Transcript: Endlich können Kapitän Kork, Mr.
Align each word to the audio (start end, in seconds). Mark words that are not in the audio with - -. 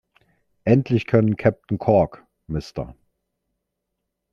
Endlich 0.63 1.05
können 1.05 1.37
Kapitän 1.37 1.77
Kork, 1.77 2.25
Mr. 2.47 2.95